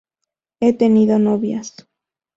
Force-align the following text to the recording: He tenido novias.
He 0.63 0.69
tenido 0.81 1.19
novias. 1.19 1.67